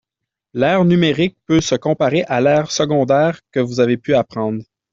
L'aire 0.55 0.83
numérique 0.83 1.37
peut 1.45 1.61
se 1.61 1.75
comparer 1.75 2.23
à 2.23 2.41
l'aire 2.41 2.71
secondaire 2.71 3.39
que 3.51 3.59
vous 3.59 3.79
avez 3.81 3.97
pu 3.97 4.15
apprendre 4.15 4.63